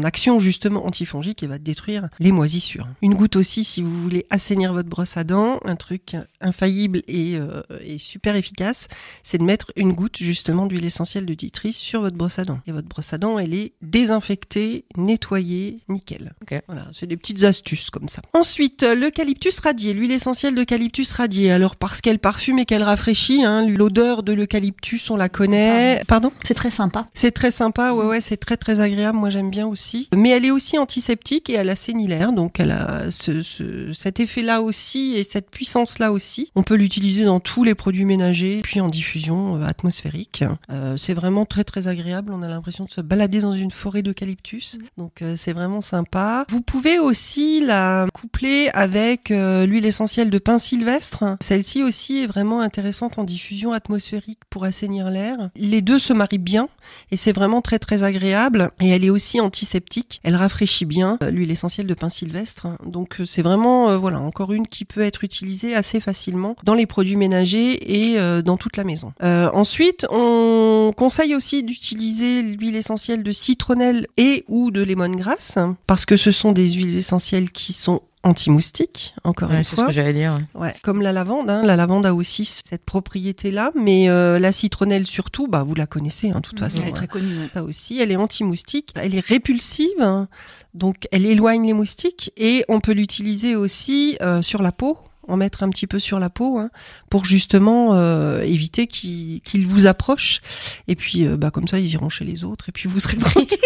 action 0.04 0.38
justement 0.40 0.86
antifongique 0.86 1.42
et 1.42 1.46
va 1.46 1.58
détruire 1.58 2.08
les 2.18 2.32
moisissures. 2.32 2.86
Une 3.02 3.14
goutte 3.14 3.36
aussi 3.36 3.64
si 3.64 3.82
vous 3.82 4.02
voulez 4.02 4.26
assainir 4.30 4.72
votre 4.72 4.88
brosse 4.88 5.16
à 5.16 5.24
dents, 5.24 5.60
un 5.64 5.76
truc 5.76 6.16
infaillible 6.40 7.02
et, 7.08 7.36
euh, 7.36 7.62
et 7.84 7.98
super 7.98 8.36
efficace, 8.36 8.88
c'est 9.22 9.38
de 9.38 9.44
mettre 9.44 9.72
une 9.76 9.92
goutte 9.92 10.18
justement 10.18 10.66
d'huile 10.66 10.84
essentielle 10.84 11.26
de 11.26 11.34
titri 11.34 11.72
sur 11.72 12.00
votre 12.02 12.16
brosse 12.16 12.38
à 12.38 12.44
dents. 12.44 12.60
Et 12.66 12.72
votre 12.72 12.88
brosse 12.88 13.12
à 13.12 13.18
dents, 13.18 13.38
elle 13.38 13.54
est 13.54 13.72
désinfectée, 13.82 14.84
nettoyée, 14.96 15.78
nickel. 15.88 16.34
Voilà, 16.66 16.88
c'est 16.92 17.06
des 17.06 17.16
petites 17.16 17.44
astuces 17.44 17.90
comme 17.90 18.08
ça. 18.08 18.22
Ensuite, 18.32 18.82
euh, 18.82 18.94
l'eucalyptus 18.94 19.60
radié, 19.60 19.92
l'huile 19.92 20.12
essentielle 20.12 20.54
d'eucalyptus 20.54 21.12
radié. 21.12 21.50
Alors 21.50 21.76
parce 21.76 22.00
qu'elle 22.00 22.18
parfume 22.18 22.58
et 22.58 22.64
qu'elle 22.64 22.82
rafraîchit, 22.82 23.44
hein, 23.44 23.66
l'odeur 23.68 24.22
de 24.22 24.32
l'eucalyptus, 24.32 24.95
on 25.10 25.16
la 25.16 25.28
connaît. 25.28 26.02
Pardon 26.06 26.32
C'est 26.44 26.54
très 26.54 26.70
sympa. 26.70 27.06
c'est 27.14 27.30
très 27.32 27.50
sympa, 27.50 27.92
ouais, 27.92 28.04
ouais, 28.06 28.20
c'est 28.20 28.36
très 28.36 28.56
très 28.56 28.80
agréable. 28.80 29.18
Moi, 29.18 29.30
j'aime 29.30 29.50
bien 29.50 29.66
aussi. 29.66 30.08
Mais 30.14 30.30
elle 30.30 30.44
est 30.44 30.50
aussi 30.50 30.78
antiseptique 30.78 31.50
et 31.50 31.54
elle 31.54 31.68
assainit 31.70 32.06
l'air, 32.06 32.32
donc 32.32 32.60
elle 32.60 32.70
a 32.72 33.10
ce, 33.10 33.42
ce- 33.42 33.92
cet 33.92 34.20
effet-là 34.20 34.62
aussi 34.62 35.14
et 35.16 35.24
cette 35.24 35.50
puissance-là 35.50 36.12
aussi. 36.12 36.50
On 36.54 36.62
peut 36.62 36.74
l'utiliser 36.76 37.24
dans 37.24 37.40
tous 37.40 37.64
les 37.64 37.74
produits 37.74 38.04
ménagers, 38.04 38.60
puis 38.62 38.80
en 38.80 38.88
diffusion 38.88 39.56
euh, 39.60 39.64
atmosphérique. 39.66 40.44
Euh, 40.70 40.96
c'est 40.96 41.14
vraiment 41.14 41.44
très 41.44 41.64
très 41.64 41.88
agréable. 41.88 42.32
On 42.32 42.42
a 42.42 42.48
l'impression 42.48 42.84
de 42.84 42.90
se 42.90 43.00
balader 43.00 43.40
dans 43.40 43.52
une 43.52 43.70
forêt 43.70 44.02
d'eucalyptus, 44.02 44.78
donc 44.96 45.22
euh, 45.22 45.34
c'est 45.36 45.52
vraiment 45.52 45.80
sympa. 45.80 46.44
Vous 46.48 46.60
pouvez 46.60 46.98
aussi 46.98 47.60
la 47.64 48.06
coupler 48.12 48.70
avec 48.72 49.30
euh, 49.30 49.66
l'huile 49.66 49.86
essentielle 49.86 50.30
de 50.30 50.38
pin 50.38 50.58
sylvestre. 50.58 51.24
Celle-ci 51.40 51.82
aussi 51.82 52.18
est 52.22 52.26
vraiment 52.26 52.60
intéressante 52.60 53.18
en 53.18 53.24
diffusion 53.24 53.72
atmosphérique 53.72 54.40
pour 54.50 54.64
l'air. 54.86 55.50
Les 55.56 55.82
deux 55.82 55.98
se 55.98 56.12
marient 56.12 56.38
bien 56.38 56.68
et 57.10 57.16
c'est 57.16 57.32
vraiment 57.32 57.62
très 57.62 57.78
très 57.78 58.02
agréable 58.02 58.70
et 58.80 58.88
elle 58.88 59.04
est 59.04 59.10
aussi 59.10 59.40
antiseptique. 59.40 60.20
Elle 60.22 60.36
rafraîchit 60.36 60.84
bien 60.84 61.18
euh, 61.22 61.30
l'huile 61.30 61.50
essentielle 61.50 61.86
de 61.86 61.94
pin 61.94 62.08
sylvestre. 62.08 62.68
Donc 62.84 63.20
euh, 63.20 63.24
c'est 63.24 63.42
vraiment 63.42 63.90
euh, 63.90 63.96
voilà 63.96 64.20
encore 64.20 64.52
une 64.52 64.66
qui 64.66 64.84
peut 64.84 65.02
être 65.02 65.24
utilisée 65.24 65.74
assez 65.74 66.00
facilement 66.00 66.56
dans 66.64 66.74
les 66.74 66.86
produits 66.86 67.16
ménagers 67.16 68.06
et 68.06 68.16
dans 68.42 68.56
toute 68.56 68.76
la 68.76 68.84
maison. 68.84 69.12
Ensuite, 69.22 70.06
on 70.10 70.92
conseille 70.96 71.34
aussi 71.34 71.62
d'utiliser 71.62 72.42
l'huile 72.42 72.76
essentielle 72.76 73.22
de 73.22 73.32
citronnelle 73.32 74.06
et 74.16 74.44
ou 74.48 74.70
de 74.70 74.82
lemongrass 74.82 75.58
parce 75.86 76.04
que 76.04 76.16
ce 76.16 76.30
sont 76.30 76.52
des 76.52 76.72
huiles 76.72 76.96
essentielles 76.96 77.50
qui 77.50 77.72
sont 77.72 78.02
anti-moustiques, 78.26 79.14
encore 79.24 79.50
Ouais, 79.50 79.58
une 79.58 79.64
c'est 79.64 79.70
ce 79.70 79.76
fois. 79.76 79.86
que 79.86 79.92
j'allais 79.92 80.12
dire. 80.12 80.34
Ouais, 80.54 80.74
comme 80.82 81.00
la 81.00 81.12
lavande, 81.12 81.48
hein. 81.48 81.62
la 81.64 81.76
lavande 81.76 82.04
a 82.06 82.14
aussi 82.14 82.44
cette 82.44 82.84
propriété-là, 82.84 83.70
mais 83.74 84.08
euh, 84.08 84.38
la 84.38 84.52
citronnelle 84.52 85.06
surtout, 85.06 85.46
bah 85.48 85.62
vous 85.62 85.74
la 85.74 85.86
connaissez 85.86 86.30
hein, 86.30 86.36
de 86.36 86.40
toute 86.40 86.60
façon. 86.60 86.82
Elle 86.82 86.88
est 86.88 86.92
hein. 86.92 86.94
très 86.94 87.08
connue. 87.08 87.38
ouais. 87.38 87.48
Ça 87.54 87.62
aussi, 87.64 87.98
elle 88.00 88.10
est 88.12 88.16
anti-moustique, 88.16 88.92
elle 88.96 89.14
est 89.14 89.24
répulsive, 89.24 89.88
hein. 90.00 90.28
donc 90.74 91.06
elle 91.12 91.24
éloigne 91.26 91.66
les 91.66 91.72
moustiques 91.72 92.32
et 92.36 92.64
on 92.68 92.80
peut 92.80 92.92
l'utiliser 92.92 93.56
aussi 93.56 94.16
euh, 94.22 94.42
sur 94.42 94.62
la 94.62 94.72
peau, 94.72 94.98
en 95.28 95.36
mettre 95.36 95.62
un 95.64 95.70
petit 95.70 95.86
peu 95.88 95.98
sur 95.98 96.20
la 96.20 96.30
peau 96.30 96.58
hein, 96.58 96.70
pour 97.10 97.24
justement 97.24 97.94
euh, 97.94 98.42
éviter 98.42 98.86
qu'ils 98.86 99.40
qu'ils 99.42 99.66
vous 99.66 99.86
approchent. 99.86 100.40
Et 100.86 100.94
puis 100.94 101.26
euh, 101.26 101.36
bah 101.36 101.50
comme 101.50 101.66
ça, 101.66 101.78
ils 101.80 101.92
iront 101.94 102.08
chez 102.08 102.24
les 102.24 102.44
autres 102.44 102.68
et 102.68 102.72
puis 102.72 102.88
vous 102.88 103.00
serez 103.00 103.16
tranquille. 103.18 103.58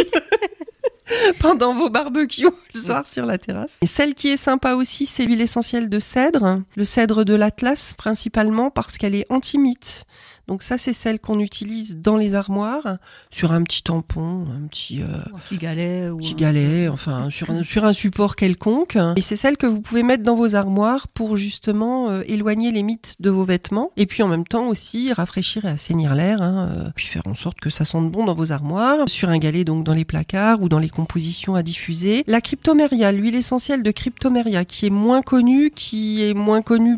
Pendant 1.41 1.75
vos 1.75 1.89
barbecues 1.89 2.45
le 2.75 2.81
soir 2.81 3.07
sur 3.07 3.25
la 3.25 3.39
terrasse. 3.39 3.79
Et 3.81 3.87
celle 3.87 4.15
qui 4.15 4.29
est 4.29 4.37
sympa 4.37 4.75
aussi, 4.75 5.07
c'est 5.07 5.25
l'huile 5.25 5.41
essentielle 5.41 5.89
de 5.89 5.99
cèdre, 5.99 6.61
le 6.77 6.85
cèdre 6.85 7.25
de 7.25 7.35
l'Atlas 7.35 7.95
principalement 7.95 8.71
parce 8.71 8.99
qu'elle 8.99 9.15
est 9.15 9.27
anti-mite. 9.31 10.05
Donc 10.51 10.65
ça, 10.65 10.79
c'est 10.79 10.93
celle 10.93 11.21
qu'on 11.21 11.39
utilise 11.39 11.99
dans 11.99 12.17
les 12.17 12.35
armoires, 12.35 12.97
sur 13.31 13.53
un 13.53 13.63
petit 13.63 13.85
tampon, 13.85 14.47
un 14.53 14.67
petit, 14.67 15.01
euh, 15.01 15.07
Ou 15.33 15.37
un 15.37 15.39
petit 15.39 15.57
galet. 15.59 16.11
Ou 16.11 16.17
petit 16.19 16.33
un- 16.35 16.37
galet, 16.37 16.89
enfin 16.89 17.31
sur 17.31 17.51
un, 17.51 17.63
sur 17.63 17.85
un 17.85 17.93
support 17.93 18.35
quelconque. 18.35 18.99
Et 19.15 19.21
c'est 19.21 19.37
celle 19.37 19.57
que 19.57 19.67
vous 19.69 19.81
pouvez 19.81 20.03
mettre 20.03 20.25
dans 20.25 20.35
vos 20.35 20.57
armoires 20.57 21.07
pour 21.07 21.37
justement 21.37 22.11
euh, 22.11 22.23
éloigner 22.27 22.73
les 22.73 22.83
mites 22.83 23.15
de 23.21 23.31
vos 23.31 23.45
vêtements. 23.45 23.93
Et 23.97 24.07
puis 24.07 24.25
en 24.25 24.29
même 24.29 24.45
temps 24.45 24.67
aussi 24.67 25.13
rafraîchir 25.13 25.67
et 25.67 25.69
assainir 25.69 26.17
l'air, 26.17 26.43
hein, 26.43 26.69
euh, 26.77 26.91
puis 26.97 27.07
faire 27.07 27.29
en 27.29 27.37
sorte 27.37 27.61
que 27.61 27.71
ça 27.71 27.85
sente 27.85 28.11
bon 28.11 28.25
dans 28.25 28.35
vos 28.35 28.51
armoires. 28.51 29.09
Sur 29.09 29.29
un 29.29 29.39
galet, 29.39 29.63
donc 29.65 29.85
dans 29.85 29.95
les 29.95 30.05
placards 30.05 30.61
ou 30.63 30.69
dans 30.69 30.81
les 30.81 30.89
compositions 30.91 31.55
à 31.55 31.63
diffuser. 31.63 32.25
La 32.27 32.41
cryptomeria, 32.41 33.13
l'huile 33.13 33.37
essentielle 33.37 33.85
de 33.85 33.91
cryptomeria, 33.93 34.65
qui 34.65 34.87
est 34.87 34.91
moins 34.91 35.23
connue, 35.23 35.71
qui 35.71 36.25
est 36.25 36.35
moins 36.35 36.61
connue 36.61 36.97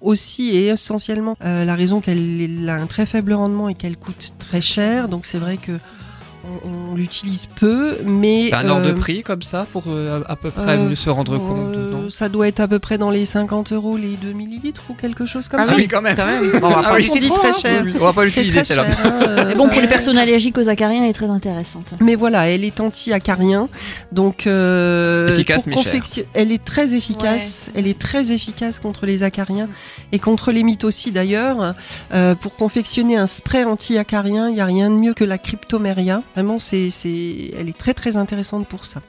aussi 0.00 0.50
et 0.50 0.68
essentiellement 0.68 1.36
euh, 1.44 1.64
la 1.64 1.74
raison 1.74 2.00
qu'elle 2.00 2.68
a 2.68 2.74
un 2.74 2.86
très 2.86 3.06
faible 3.06 3.32
rendement 3.32 3.68
et 3.68 3.74
qu'elle 3.74 3.96
coûte 3.96 4.32
très 4.38 4.60
cher. 4.60 5.08
Donc 5.08 5.26
c'est 5.26 5.38
vrai 5.38 5.56
que 5.56 5.72
on, 6.64 6.92
on 6.92 6.94
l'utilise 6.94 7.46
peu, 7.46 7.98
mais 8.04 8.48
T'as 8.50 8.60
un 8.60 8.68
ordre 8.68 8.86
de 8.86 8.92
euh, 8.92 8.94
prix 8.96 9.22
comme 9.22 9.42
ça 9.42 9.66
pour 9.72 9.84
euh, 9.88 10.22
à 10.26 10.36
peu 10.36 10.50
près 10.50 10.76
euh, 10.78 10.88
mieux 10.88 10.94
se 10.94 11.10
rendre 11.10 11.36
compte 11.38 11.74
euh, 11.76 11.90
non 11.92 12.10
Ça 12.10 12.28
doit 12.28 12.48
être 12.48 12.60
à 12.60 12.68
peu 12.68 12.78
près 12.78 12.98
dans 12.98 13.10
les 13.10 13.24
50 13.24 13.72
euros 13.72 13.96
les 13.96 14.16
2 14.16 14.32
millilitres 14.32 14.82
ou 14.88 14.94
quelque 14.94 15.26
chose 15.26 15.48
comme 15.48 15.60
Ah 15.60 15.64
ça. 15.64 15.74
oui, 15.76 15.86
quand 15.88 16.02
même. 16.02 16.16
Quand 16.16 16.26
même. 16.26 16.50
Bon, 16.60 16.68
on 16.68 16.70
va 16.70 16.82
Ah 16.86 16.90
pas 16.96 17.02
trop, 17.02 17.34
très 17.36 17.48
hein. 17.48 17.52
cher. 17.60 17.84
On 18.00 18.04
va 18.04 18.12
pas 18.12 18.22
C'est 18.28 18.42
l'utiliser 18.42 18.58
très 18.60 18.64
celle-là. 18.64 18.90
cher, 18.90 18.98
hein, 19.04 19.20
euh, 19.28 19.44
Mais 19.48 19.54
bon, 19.54 19.68
pour 19.68 19.80
les 19.80 19.88
personnes 19.88 20.18
allergiques 20.18 20.56
aux 20.58 20.68
acariens, 20.68 21.04
elle 21.04 21.10
est 21.10 21.14
très 21.14 21.28
intéressante. 21.30 21.92
Mais 22.00 22.14
voilà, 22.14 22.48
elle 22.48 22.64
est 22.64 22.80
anti-acarien, 22.80 23.68
donc 24.12 24.46
euh, 24.46 25.28
Efficace, 25.34 25.66
mais 25.66 25.74
confection- 25.76 26.24
Elle 26.34 26.52
est 26.52 26.64
très 26.64 26.94
efficace. 26.94 27.68
Elle 27.74 27.86
est 27.86 27.98
très 27.98 28.32
efficace 28.32 28.80
contre 28.80 29.06
les 29.06 29.22
acariens 29.22 29.68
et 30.12 30.18
contre 30.18 30.52
les 30.52 30.62
mythes 30.62 30.84
aussi 30.84 31.10
d'ailleurs. 31.12 31.74
Euh, 32.14 32.34
pour 32.34 32.56
confectionner 32.56 33.16
un 33.16 33.26
spray 33.26 33.64
anti-acarien, 33.64 34.48
il 34.48 34.56
y 34.56 34.60
a 34.60 34.64
rien 34.64 34.90
de 34.90 34.94
mieux 34.96 35.14
que 35.14 35.24
la 35.24 35.38
cryptomeria. 35.38 36.22
Vraiment, 36.34 36.58
c'est, 36.58 36.90
c'est, 36.90 37.50
elle 37.58 37.68
est 37.68 37.76
très 37.76 37.94
très 37.94 38.16
intéressante 38.16 38.66
pour 38.68 38.86
ça. 38.86 39.02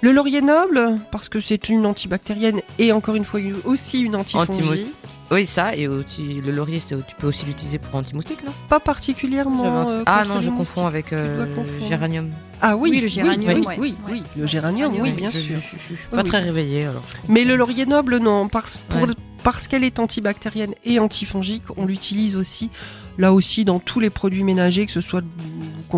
Le 0.00 0.12
laurier 0.12 0.42
noble, 0.42 0.98
parce 1.12 1.28
que 1.28 1.40
c'est 1.40 1.68
une 1.68 1.86
antibactérienne 1.86 2.60
et 2.78 2.92
encore 2.92 3.14
une 3.14 3.24
fois 3.24 3.40
une- 3.40 3.56
aussi 3.64 4.00
une 4.00 4.16
antifongique. 4.16 4.50
Anti-moustique. 4.50 4.86
Oui, 5.30 5.46
ça, 5.46 5.74
et 5.74 5.88
aussi, 5.88 6.42
le 6.44 6.52
laurier, 6.52 6.80
c'est- 6.80 6.96
tu 7.06 7.14
peux 7.18 7.26
aussi 7.28 7.46
l'utiliser 7.46 7.78
pour 7.78 7.94
anti-moustique, 7.94 8.44
non? 8.44 8.52
Pas 8.68 8.80
particulièrement. 8.80 9.88
euh, 9.88 10.02
Ah 10.04 10.24
non, 10.26 10.40
je 10.42 10.50
confonds 10.50 10.86
avec 10.86 11.12
euh, 11.14 11.46
confondre. 11.54 11.88
géranium. 11.88 12.30
Ah 12.60 12.76
oui, 12.76 12.90
Oui, 12.90 13.00
le 13.00 13.08
géranium, 13.08 13.64
oui, 13.78 13.94
oui, 14.10 14.22
le 14.36 14.46
géranium, 14.46 14.92
oui, 15.00 15.12
bien 15.12 15.30
je, 15.30 15.38
sûr. 15.38 15.56
Je, 15.56 15.76
je- 15.78 15.82
je 15.94 15.94
suis 16.00 16.08
pas 16.10 16.18
oui. 16.18 16.24
très 16.28 16.40
réveillée, 16.40 16.84
alors. 16.84 17.02
Mais 17.28 17.44
le 17.44 17.56
laurier 17.56 17.86
noble, 17.86 18.18
non, 18.18 18.48
parce, 18.48 18.76
pour, 18.76 19.00
Ouais. 19.02 19.08
parce 19.42 19.66
qu'elle 19.68 19.84
est 19.84 19.98
antibactérienne 19.98 20.74
et 20.84 20.98
antifongique, 20.98 21.62
on 21.78 21.86
l'utilise 21.86 22.36
aussi, 22.36 22.68
là 23.16 23.32
aussi, 23.32 23.64
dans 23.64 23.78
tous 23.80 24.00
les 24.00 24.10
produits 24.10 24.44
ménagers, 24.44 24.84
que 24.84 24.92
ce 24.92 25.00
soit 25.00 25.24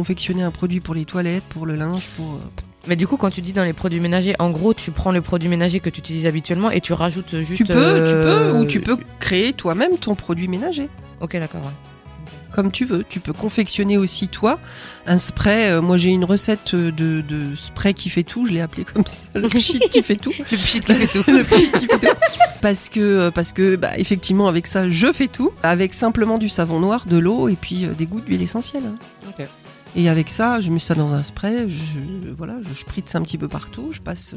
confectionnez 0.00 0.42
un 0.42 0.50
produit 0.50 0.80
pour 0.80 0.92
les 0.94 1.06
toilettes, 1.06 1.44
pour 1.44 1.64
le 1.64 1.74
linge, 1.74 2.04
pour... 2.18 2.34
euh, 2.34 2.38
Mais 2.86 2.96
du 2.96 3.06
coup, 3.06 3.16
quand 3.16 3.30
tu 3.30 3.40
dis 3.40 3.54
dans 3.54 3.64
les 3.64 3.72
produits 3.72 3.98
ménagers, 3.98 4.36
en 4.38 4.50
gros, 4.50 4.74
tu 4.74 4.90
prends 4.90 5.10
le 5.10 5.22
produit 5.22 5.48
ménager 5.48 5.80
que 5.80 5.88
tu 5.88 6.00
utilises 6.00 6.26
habituellement 6.26 6.70
et 6.70 6.82
tu 6.82 6.92
rajoutes 6.92 7.40
juste. 7.40 7.56
Tu 7.56 7.64
peux, 7.64 7.72
euh, 7.78 8.06
tu 8.10 8.20
peux, 8.22 8.58
ou 8.58 8.64
tu 8.66 8.80
peux 8.82 8.98
créer 9.20 9.54
toi-même 9.54 9.96
ton 9.96 10.14
produit 10.14 10.48
ménager. 10.48 10.90
Ok, 11.22 11.32
d'accord. 11.38 11.62
ouais. 11.62 11.70
comme 12.52 12.70
tu 12.70 12.84
veux. 12.84 13.04
Tu 13.08 13.20
peux 13.20 13.32
confectionner 13.32 13.96
aussi 13.96 14.28
toi 14.28 14.58
un 15.06 15.16
spray. 15.18 15.70
Euh, 15.70 15.80
moi 15.82 15.96
j'ai 15.96 16.10
une 16.10 16.24
recette 16.24 16.74
de, 16.74 16.90
de 17.22 17.56
spray 17.56 17.94
qui 17.94 18.08
fait 18.10 18.22
tout. 18.22 18.46
Je 18.46 18.52
l'ai 18.52 18.60
appelé 18.60 18.84
comme 18.84 19.06
ça, 19.06 19.26
le 19.34 19.48
pchit 19.54 19.78
qui 19.78 20.02
fait 20.02 20.16
tout. 20.16 20.32
Le 20.38 20.44
pchit 20.44 20.80
qui 20.80 20.92
fait 20.94 21.06
tout. 21.06 21.24
le 21.30 21.42
pchit 21.42 21.70
qui 21.78 21.86
fait 21.86 21.98
tout. 21.98 22.16
Parce 22.62 22.88
que 22.88 23.00
euh, 23.00 23.30
parce 23.30 23.52
que 23.52 23.76
bah, 23.76 23.90
effectivement 23.98 24.46
avec 24.48 24.66
ça 24.66 24.88
je 24.90 25.12
fais 25.12 25.28
tout. 25.28 25.52
Avec 25.62 25.92
simplement 25.94 26.38
du 26.38 26.48
savon 26.48 26.80
noir, 26.80 27.04
de 27.06 27.18
l'eau 27.18 27.48
et 27.48 27.56
puis 27.56 27.84
euh, 27.84 27.92
des 27.92 28.06
gouttes 28.06 28.24
d'huile 28.26 28.42
essentielle. 28.42 28.84
hein. 28.86 28.94
Et 29.98 30.10
avec 30.10 30.28
ça, 30.28 30.60
je 30.60 30.70
mets 30.70 30.78
ça 30.78 30.94
dans 30.94 31.14
un 31.14 31.22
spray, 31.22 31.68
je, 31.70 31.82
voilà, 32.36 32.58
je 32.60 32.78
spritz 32.78 33.14
un 33.14 33.22
petit 33.22 33.38
peu 33.38 33.48
partout, 33.48 33.88
je 33.92 34.02
passe 34.02 34.34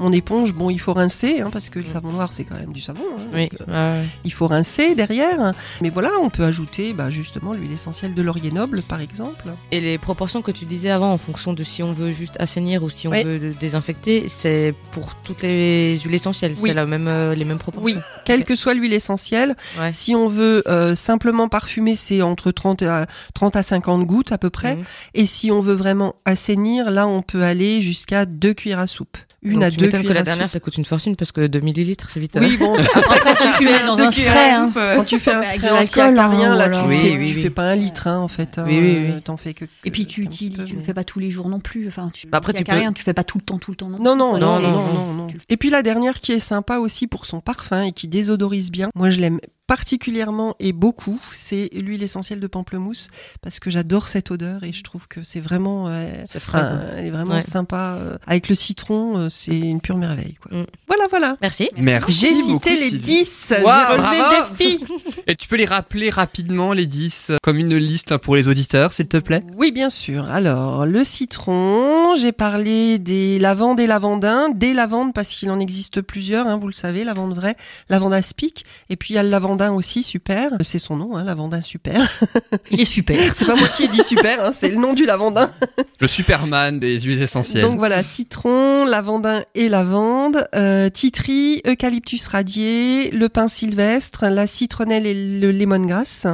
mon 0.00 0.10
éponge. 0.10 0.54
Bon, 0.54 0.70
il 0.70 0.80
faut 0.80 0.94
rincer, 0.94 1.42
hein, 1.42 1.50
parce 1.52 1.68
que 1.68 1.78
le 1.80 1.86
savon 1.86 2.10
noir, 2.12 2.32
c'est 2.32 2.44
quand 2.44 2.54
même 2.54 2.72
du 2.72 2.80
savon. 2.80 3.02
hein, 3.18 3.22
Oui. 3.34 3.48
donc, 3.50 3.68
euh, 3.68 4.00
ouais, 4.00 4.06
il 4.24 4.32
faut 4.32 4.46
rincer 4.46 4.94
derrière. 4.94 5.52
Mais 5.82 5.90
voilà, 5.90 6.12
on 6.22 6.30
peut 6.30 6.44
ajouter 6.44 6.94
bah, 6.94 7.10
justement 7.10 7.52
l'huile 7.52 7.72
essentielle 7.72 8.14
de 8.14 8.22
laurier 8.22 8.50
noble, 8.52 8.80
par 8.80 9.00
exemple. 9.02 9.44
Et 9.70 9.82
les 9.82 9.98
proportions 9.98 10.40
que 10.40 10.50
tu 10.50 10.64
disais 10.64 10.88
avant, 10.90 11.12
en 11.12 11.18
fonction 11.18 11.52
de 11.52 11.62
si 11.62 11.82
on 11.82 11.92
veut 11.92 12.10
juste 12.10 12.36
assainir 12.40 12.82
ou 12.82 12.88
si 12.88 13.06
on 13.06 13.10
Oui. 13.10 13.22
veut 13.22 13.38
désinfecter, 13.60 14.28
c'est 14.28 14.74
pour 14.92 15.14
toutes 15.16 15.42
les 15.42 15.98
huiles 15.98 16.14
essentielles. 16.14 16.54
Oui. 16.60 16.70
C'est 16.70 16.74
la 16.74 16.86
même, 16.86 17.06
euh, 17.08 17.34
les 17.34 17.44
mêmes 17.44 17.58
proportions. 17.58 17.84
Oui, 17.84 17.98
quelle 18.24 18.44
que 18.44 18.54
soit 18.54 18.74
l'huile 18.74 18.92
essentielle. 18.92 19.56
Ouais. 19.80 19.92
Si 19.92 20.14
on 20.14 20.28
veut 20.28 20.62
euh, 20.68 20.94
simplement 20.94 21.48
parfumer, 21.48 21.96
c'est 21.96 22.22
entre 22.22 22.50
30 22.50 22.82
à, 22.82 23.06
30 23.34 23.56
à 23.56 23.62
50 23.62 24.06
gouttes 24.06 24.32
à 24.32 24.38
peu 24.38 24.50
près. 24.50 24.76
Mhm. 24.76 24.84
Et 25.14 25.26
si 25.26 25.50
on 25.50 25.62
veut 25.62 25.74
vraiment 25.74 26.14
assainir, 26.24 26.90
là, 26.90 27.06
on 27.06 27.22
peut 27.22 27.42
aller 27.42 27.80
jusqu'à 27.82 28.24
2 28.26 28.54
cuillères 28.54 28.78
à 28.78 28.86
soupe. 28.86 29.16
Une 29.44 29.54
Donc, 29.54 29.62
à 29.64 29.70
tu 29.72 29.76
deux 29.78 29.86
m'étonnes 29.86 30.02
que 30.02 30.06
cuillères 30.06 30.14
la 30.14 30.20
à 30.20 30.24
dernière, 30.24 30.44
soupe. 30.48 30.52
ça 30.52 30.60
coûte 30.60 30.76
une 30.78 30.84
fortune 30.84 31.16
parce 31.16 31.32
que 31.32 31.44
2 31.48 31.58
millilitres, 31.60 32.08
c'est 32.10 32.20
vite. 32.20 32.36
Oui, 32.40 32.56
bon, 32.58 32.74
Après, 33.10 33.34
si 33.34 33.42
tu 33.58 33.64
dans 33.86 33.96
Deux 33.96 34.04
un 34.04 34.10
cuillères 34.12 34.30
spray, 34.32 34.50
à 34.50 34.60
hein, 34.60 34.66
soupe, 34.68 34.76
euh, 34.76 34.96
quand 34.96 35.04
tu 35.04 35.18
fais 35.18 35.32
un 35.32 35.42
spray 35.42 35.70
anti-acarien, 35.70 36.52
hein, 36.52 36.54
là, 36.54 36.68
tu, 36.68 36.76
alors- 36.76 36.88
fais, 36.88 36.94
Oui, 37.10 37.16
oui, 37.18 37.26
tu 37.26 37.34
oui. 37.36 37.42
fais 37.42 37.50
pas 37.50 37.64
un 37.64 37.74
litre, 37.74 38.06
hein, 38.06 38.18
en 38.18 38.28
fait. 38.28 38.58
hein, 38.58 38.64
Oui, 38.68 38.78
oui, 38.78 38.98
oui. 39.06 39.10
euh, 39.16 39.20
T'en 39.20 39.36
fais 39.36 39.52
que. 39.52 39.64
et 39.84 39.90
puis 39.90 40.06
tu 40.06 40.22
utilises, 40.22 40.64
tu 40.64 40.76
le 40.76 40.80
fais 40.82 40.94
pas 40.94 41.02
tous 41.02 41.18
les 41.18 41.32
jours 41.32 41.48
non 41.48 41.58
plus. 41.58 41.88
Enfin, 41.88 42.08
tu, 42.14 42.28
Bah, 42.28 42.38
après, 42.38 42.52
tu 42.52 42.62
peux- 42.62 42.70
rien, 42.72 42.92
tu 42.92 43.02
fais 43.02 43.14
pas 43.14 43.24
tout 43.24 43.38
le 43.38 43.42
temps, 43.42 43.58
tout 43.58 43.72
le 43.72 43.76
temps 43.76 43.88
non. 43.88 43.98
Non, 43.98 44.14
non, 44.14 44.38
non, 44.38 44.60
non, 44.60 45.12
non. 45.12 45.26
Et 45.48 45.56
puis 45.56 45.70
la 45.70 45.82
dernière 45.82 46.20
qui 46.20 46.30
est 46.32 46.38
sympa 46.38 46.78
aussi 46.78 47.08
pour 47.08 47.26
son 47.26 47.40
parfum 47.40 47.82
et 47.82 47.90
qui 47.92 48.06
désodorise 48.12 48.70
bien, 48.70 48.90
moi 48.94 49.08
je 49.08 49.18
l'aime 49.18 49.40
particulièrement 49.76 50.54
et 50.60 50.74
beaucoup, 50.74 51.18
c'est 51.32 51.70
l'huile 51.72 52.02
essentielle 52.02 52.40
de 52.40 52.46
pamplemousse 52.46 53.08
parce 53.40 53.58
que 53.58 53.70
j'adore 53.70 54.06
cette 54.08 54.30
odeur 54.30 54.64
et 54.64 54.72
je 54.74 54.82
trouve 54.82 55.08
que 55.08 55.22
c'est 55.22 55.40
vraiment, 55.40 55.88
euh, 55.88 56.10
enfin, 56.36 56.78
elle 56.98 57.06
est 57.06 57.10
vraiment 57.10 57.36
Ouais. 57.36 57.40
sympa. 57.40 57.96
euh, 57.98 58.18
avec 58.26 58.50
le 58.50 58.54
citron, 58.54 59.16
euh, 59.16 59.28
c'est 59.30 59.58
une 59.58 59.80
pure 59.80 59.96
merveille. 59.96 60.34
Quoi. 60.42 60.58
Mm. 60.58 60.66
Voilà, 60.86 61.04
voilà. 61.08 61.38
Merci. 61.40 61.70
Merci 61.78 62.12
J'ai 62.12 62.34
beaucoup, 62.52 62.64
cité 62.68 62.76
les 62.76 62.88
Sylvie. 62.90 63.02
10, 63.24 63.46
j'ai 63.48 63.62
Waouh, 63.62 63.92
relevé 63.92 64.18
bravo. 64.18 64.44
le 64.52 64.56
défi. 64.58 64.84
Et 65.26 65.36
tu 65.36 65.48
peux 65.48 65.56
les 65.56 65.64
rappeler 65.64 66.10
rapidement, 66.10 66.74
les 66.74 66.84
10, 66.84 67.30
euh, 67.30 67.36
comme 67.42 67.56
une 67.56 67.74
liste 67.76 68.18
pour 68.18 68.36
les 68.36 68.48
auditeurs, 68.48 68.92
s'il 68.92 69.08
te 69.08 69.16
plaît? 69.16 69.42
Oui, 69.56 69.72
bien 69.72 69.88
sûr. 69.88 70.26
Alors, 70.30 70.84
le 70.84 71.02
citron, 71.02 72.14
j'ai 72.16 72.32
parlé 72.32 72.98
des 72.98 73.38
lavandes 73.38 73.80
et 73.80 73.86
lavandins, 73.86 74.50
des 74.50 74.74
lavandes 74.74 75.14
parce 75.14 75.30
qu'il 75.30 75.50
en 75.50 75.58
existe 75.60 76.02
plusieurs, 76.02 76.46
hein, 76.46 76.58
vous 76.58 76.66
le 76.66 76.72
savez, 76.74 77.04
lavande 77.04 77.34
vraie, 77.34 77.56
lavande 77.88 78.12
aspic, 78.12 78.66
et 78.90 78.96
puis 78.96 79.14
il 79.14 79.16
y 79.16 79.18
a 79.18 79.22
le 79.22 79.30
lavandin 79.62 79.76
aussi, 79.76 80.02
super, 80.02 80.50
c'est 80.60 80.78
son 80.78 80.96
nom, 80.96 81.16
hein, 81.16 81.24
lavandin 81.24 81.60
super. 81.60 82.08
Il 82.70 82.80
est 82.80 82.84
super. 82.84 83.18
C'est 83.34 83.44
pas 83.44 83.54
moi 83.54 83.68
qui 83.68 83.84
ai 83.84 83.88
dit 83.88 84.02
super, 84.02 84.44
hein, 84.44 84.50
c'est 84.52 84.68
le 84.68 84.76
nom 84.76 84.92
du 84.92 85.04
lavandin. 85.04 85.50
Le 86.00 86.06
Superman 86.06 86.78
des 86.78 87.00
huiles 87.00 87.22
essentielles. 87.22 87.62
Donc 87.62 87.78
voilà, 87.78 88.02
citron, 88.02 88.84
lavandin 88.84 89.42
et 89.54 89.68
lavande, 89.68 90.44
euh, 90.54 90.88
titri, 90.88 91.62
eucalyptus 91.66 92.26
radié, 92.26 93.10
le 93.10 93.28
pin 93.28 93.48
sylvestre, 93.48 94.26
la 94.26 94.46
citronnelle 94.46 95.06
et 95.06 95.14
le 95.14 95.52
lemongrass, 95.52 96.26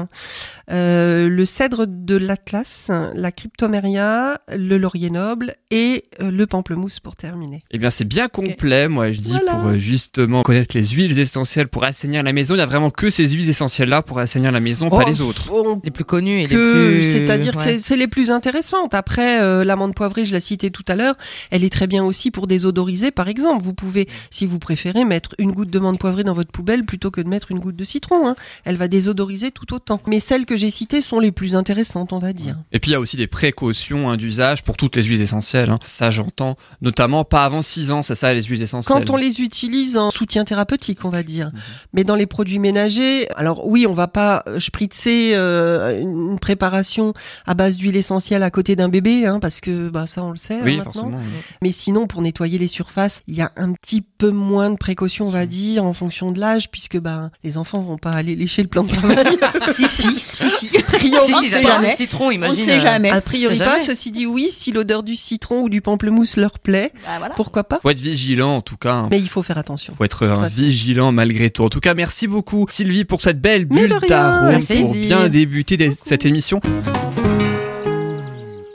euh, 0.70 1.28
le 1.28 1.44
cèdre 1.44 1.87
de 1.87 2.16
l'Atlas, 2.16 2.90
la 3.14 3.32
cryptomeria, 3.32 4.40
le 4.56 4.78
laurier 4.78 5.10
noble 5.10 5.54
et 5.70 6.02
euh, 6.20 6.30
le 6.30 6.46
pamplemousse 6.46 7.00
pour 7.00 7.16
terminer. 7.16 7.62
Eh 7.70 7.78
bien, 7.78 7.90
c'est 7.90 8.04
bien 8.04 8.28
complet, 8.28 8.88
moi, 8.88 9.10
je 9.12 9.20
dis, 9.20 9.30
Voilà. 9.30 9.54
pour 9.54 9.66
euh, 9.70 9.78
justement 9.78 10.42
connaître 10.42 10.76
les 10.76 10.87
huiles 10.87 11.18
essentielles 11.18 11.68
pour 11.68 11.84
assainir 11.84 12.22
la 12.22 12.32
maison. 12.32 12.54
Il 12.54 12.58
n'y 12.58 12.62
a 12.62 12.66
vraiment 12.66 12.90
que 12.90 13.10
ces 13.10 13.28
huiles 13.28 13.48
essentielles-là 13.48 14.02
pour 14.02 14.18
assainir 14.18 14.52
la 14.52 14.60
maison, 14.60 14.88
Oh, 14.90 14.96
pas 14.98 15.04
les 15.04 15.20
autres. 15.20 15.52
On 15.52 15.80
Les 15.84 15.90
plus 15.90 16.04
connus 16.04 16.42
et 16.42 16.46
les 16.46 16.54
que 16.54 16.96
plus. 16.98 17.02
c'est-à-dire 17.12 17.52
que 17.52 17.58
ouais. 17.58 17.64
c'est- 17.76 17.78
c'est 17.78 17.96
les 17.96 18.08
plus 18.08 18.30
intéressantes. 18.30 18.94
Après, 18.94 19.40
euh, 19.40 19.64
l'amande 19.64 19.94
poivrée, 19.94 20.25
je 20.26 20.34
l'ai 20.34 20.40
citée 20.40 20.70
tout 20.70 20.84
à 20.88 20.94
l'heure, 20.96 21.16
elle 21.50 21.64
est 21.64 21.72
très 21.72 21.87
bien 21.87 22.04
aussi 22.04 22.30
pour 22.30 22.46
désodoriser, 22.46 23.10
par 23.10 23.28
exemple. 23.28 23.62
Vous 23.64 23.75
pouvez, 23.75 24.08
si 24.30 24.46
vous 24.46 24.58
préférez, 24.58 25.04
mettre 25.04 25.34
une 25.38 25.52
goutte 25.52 25.70
de 25.70 25.78
menthe 25.78 25.98
poivrée 25.98 26.25
dans 26.25 26.34
votre 26.34 26.50
poubelle 26.52 26.84
plutôt 26.84 27.10
que 27.10 27.20
de 27.20 27.28
mettre 27.28 27.50
une 27.50 27.58
goutte 27.60 27.76
de 27.76 27.84
citron. 27.84 28.26
hein. 28.28 28.37
Elle 28.64 28.76
va 28.76 28.88
désodoriser 28.88 29.50
tout 29.50 29.72
autant. 29.75 30.00
Mais 30.06 30.20
celles 30.20 30.46
que 30.46 30.56
j'ai 30.59 30.71
citées 30.71 31.00
sont 31.00 31.21
les 31.21 31.33
plus 31.33 31.57
intéressantes, 31.57 32.12
on 32.12 32.19
va 32.19 32.33
dire. 32.35 32.57
Et 32.73 32.79
puis, 32.81 32.91
il 32.91 32.93
y 32.93 32.97
a 32.97 33.00
aussi 33.00 33.17
des 33.17 33.27
précautions 33.27 34.11
hein, 34.11 34.17
d'usage 34.17 34.62
pour 34.62 34.77
toutes 34.77 34.97
les 34.97 35.03
huiles 35.03 35.21
essentielles. 35.21 35.71
hein. 35.71 35.79
Ça, 35.87 36.11
j'entends. 36.11 36.57
Notamment 36.83 37.25
pas 37.25 37.45
avant 37.45 37.62
6 37.62 37.91
ans, 37.91 38.03
c'est 38.03 38.15
ça, 38.15 38.35
les 38.35 38.43
huiles 38.43 38.62
essentielles. 38.62 38.95
Quand 39.07 39.11
on 39.11 39.17
les 39.17 39.41
utilise 39.41 39.97
en 39.97 40.11
soutien 40.11 40.45
thérapeutique, 40.45 41.05
on 41.05 41.09
va 41.11 41.23
dire. 41.23 41.47
Mhm. 41.47 41.61
Mais 41.95 42.05
dans 42.05 42.15
les 42.17 42.27
produits 42.27 42.59
ménagers, 42.59 43.27
alors 43.37 43.67
oui, 43.67 43.87
on 43.87 43.95
va 43.95 44.09
pas 44.09 44.43
euh, 44.47 44.61
spritzer 44.61 45.33
euh, 45.35 46.00
une 46.00 46.38
préparation 46.38 47.12
à 47.47 47.55
base 47.55 47.77
d'huile 47.77 47.97
essentielle 47.97 48.43
à 48.43 48.50
côté 48.50 48.77
d'un 48.77 48.88
bébé, 48.88 49.27
hein, 49.27 49.38
parce 49.41 49.61
que 49.61 49.88
bah, 49.88 50.07
ça 50.07 50.23
on 50.25 50.31
le 50.33 50.37
sait 50.37 50.59
Oui, 50.62 50.77
maintenant. 50.79 50.93
forcément. 50.93 51.17
oui. 51.19 51.41
Mais 51.62 51.73
sinon, 51.73 52.07
pour 52.07 52.21
nettoyer 52.23 52.59
les 52.59 52.69
surfaces, 52.69 53.23
il 53.27 53.35
y 53.35 53.41
a 53.43 53.53
un 53.57 53.73
petit 53.73 54.03
peu 54.03 54.31
moins 54.31 54.71
de 54.71 54.77
précautions, 54.77 55.29
on 55.29 55.31
va 55.31 55.47
dire, 55.47 55.85
en 55.85 55.93
fonction 55.93 56.33
de 56.33 56.41
l'âge, 56.41 56.71
puisque 56.71 56.99
ben 56.99 57.31
les 57.45 57.57
enfants 57.57 57.81
vont 57.83 57.99
pas 57.99 58.11
aller 58.12 58.35
lécher 58.35 58.62
le 58.62 58.69
plan 58.69 58.83
de 58.85 58.91
travail. 58.91 59.27
si, 59.73 59.88
si, 59.88 60.09
si, 60.19 60.48
si. 60.59 60.69
A 60.76 60.83
priori, 60.83 61.26
Si, 61.26 61.35
si, 61.35 61.50
sait 61.50 61.62
jamais. 61.62 61.90
le 61.90 61.97
citron, 61.97 62.25
On 62.26 62.28
ne 62.28 62.35
imagine. 62.35 62.64
sait 62.64 62.76
euh, 62.76 62.81
jamais. 62.81 63.11
a 63.11 63.21
priori 63.21 63.57
C'est 63.57 63.64
pas. 63.64 63.71
jamais. 63.73 63.85
Ceci 63.85 64.11
dit, 64.11 64.26
oui, 64.26 64.49
si 64.50 64.73
l'odeur 64.73 65.02
du 65.02 65.17
citron 65.17 65.62
ou 65.62 65.69
du 65.69 65.81
pamplemousse 65.81 66.37
leur 66.37 66.59
plaît, 66.59 66.93
Bah, 67.05 67.12
voilà. 67.19 67.35
pourquoi 67.35 67.64
pas 67.64 67.78
Faut 67.83 67.90
être 67.90 68.00
vigilant, 68.00 68.57
en 68.57 68.61
tout 68.61 68.76
cas. 68.76 68.93
hein. 68.95 69.09
Mais 69.11 69.19
il 69.19 69.28
faut 69.28 69.43
faire 69.43 69.59
attention. 69.59 69.95
Faut 69.97 70.05
être 70.05 70.26
un 70.26 70.37
façon. 70.37 70.57
vigilant 70.62 71.12
malgré 71.12 71.50
tout. 71.50 71.62
En 71.64 71.69
tout 71.69 71.81
cas, 71.81 71.95
merci 71.95 72.26
beaucoup 72.26 72.67
Sylvie 72.71 73.05
pour 73.05 73.21
cette 73.23 73.40
belle 73.40 73.64
bulle 73.64 73.95
d'arôme 74.09 74.62
pour 74.64 74.95
bien 74.95 75.28
débuter 75.28 75.76
des- 75.76 75.90
cette 75.90 76.25
émission. 76.26 76.61